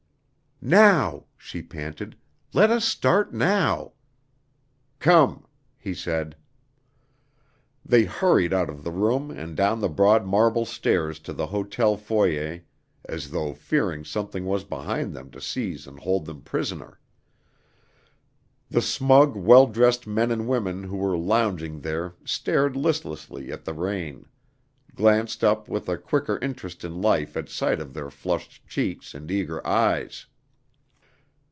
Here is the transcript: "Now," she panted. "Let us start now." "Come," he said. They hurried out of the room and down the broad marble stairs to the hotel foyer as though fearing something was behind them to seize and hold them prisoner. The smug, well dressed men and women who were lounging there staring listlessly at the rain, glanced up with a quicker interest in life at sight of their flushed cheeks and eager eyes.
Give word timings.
"Now," 0.63 1.25
she 1.39 1.63
panted. 1.63 2.15
"Let 2.53 2.69
us 2.69 2.85
start 2.85 3.33
now." 3.33 3.93
"Come," 4.99 5.47
he 5.79 5.95
said. 5.95 6.35
They 7.83 8.03
hurried 8.05 8.53
out 8.53 8.69
of 8.69 8.83
the 8.83 8.91
room 8.91 9.31
and 9.31 9.57
down 9.57 9.79
the 9.81 9.89
broad 9.89 10.23
marble 10.23 10.65
stairs 10.65 11.17
to 11.21 11.33
the 11.33 11.47
hotel 11.47 11.97
foyer 11.97 12.59
as 13.05 13.31
though 13.31 13.55
fearing 13.55 14.05
something 14.05 14.45
was 14.45 14.63
behind 14.63 15.15
them 15.15 15.31
to 15.31 15.41
seize 15.41 15.87
and 15.87 15.97
hold 15.97 16.25
them 16.27 16.41
prisoner. 16.43 16.99
The 18.69 18.83
smug, 18.83 19.35
well 19.35 19.65
dressed 19.65 20.05
men 20.05 20.29
and 20.29 20.47
women 20.47 20.83
who 20.83 20.97
were 20.97 21.17
lounging 21.17 21.81
there 21.81 22.13
staring 22.23 22.73
listlessly 22.73 23.51
at 23.51 23.65
the 23.65 23.73
rain, 23.73 24.27
glanced 24.93 25.43
up 25.43 25.67
with 25.67 25.89
a 25.89 25.97
quicker 25.97 26.37
interest 26.37 26.83
in 26.83 27.01
life 27.01 27.35
at 27.35 27.49
sight 27.49 27.79
of 27.81 27.95
their 27.95 28.11
flushed 28.11 28.63
cheeks 28.67 29.15
and 29.15 29.31
eager 29.31 29.65
eyes. 29.65 30.27